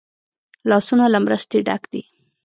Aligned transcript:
لاسونه 0.69 1.05
له 1.13 1.19
مرستې 1.25 1.57
ډک 1.67 1.83
دي 1.91 2.03